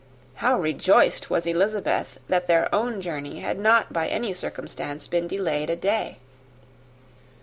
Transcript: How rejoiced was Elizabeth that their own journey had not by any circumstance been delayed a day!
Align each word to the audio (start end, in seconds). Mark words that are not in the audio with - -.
How 0.37 0.57
rejoiced 0.59 1.29
was 1.29 1.45
Elizabeth 1.45 2.17
that 2.27 2.47
their 2.47 2.73
own 2.73 3.01
journey 3.01 3.41
had 3.41 3.59
not 3.59 3.93
by 3.93 4.07
any 4.07 4.33
circumstance 4.33 5.05
been 5.07 5.27
delayed 5.27 5.69
a 5.69 5.75
day! 5.75 6.17